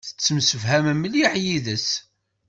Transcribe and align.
Tettemsefham 0.07 0.87
mliḥ 0.95 1.33
yid-s. 1.43 1.87